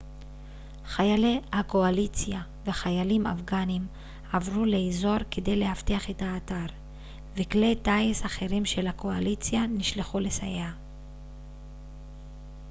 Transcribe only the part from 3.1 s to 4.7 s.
אפגנים עברו